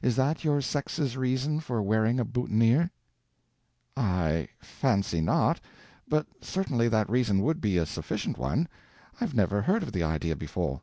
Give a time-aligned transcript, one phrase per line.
[0.00, 2.92] Is that your sex's reason for wearing a boutonniere?"
[3.96, 5.58] "I fancy not,
[6.06, 8.68] but certainly that reason would be a sufficient one.
[9.20, 10.82] I've never heard of the idea before."